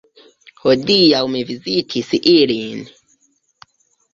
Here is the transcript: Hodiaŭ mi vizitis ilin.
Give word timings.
Hodiaŭ 0.61 1.19
mi 1.35 1.43
vizitis 1.49 2.09
ilin. 2.33 2.83